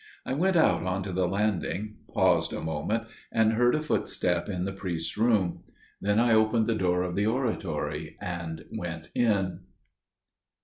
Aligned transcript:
I 0.25 0.33
went 0.33 0.55
out 0.55 0.81
on 0.81 1.03
to 1.03 1.11
the 1.13 1.27
landing, 1.27 1.97
paused 2.11 2.53
a 2.53 2.59
moment, 2.59 3.03
and 3.31 3.53
heard 3.53 3.75
a 3.75 3.83
footstep 3.83 4.49
in 4.49 4.65
the 4.65 4.71
priest's 4.73 5.15
room. 5.15 5.61
Then 6.01 6.19
I 6.19 6.33
opened 6.33 6.65
the 6.65 6.73
door 6.73 7.03
of 7.03 7.15
the 7.15 7.27
oratory 7.27 8.17
and 8.19 8.65
went 8.71 9.11
in. 9.13 9.59